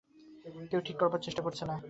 কেউ 0.71 0.81
ঠিক 0.85 0.97
করবার 0.97 1.21
চেষ্টা 1.21 1.41
করছে 1.41 1.63
না। 1.65 1.75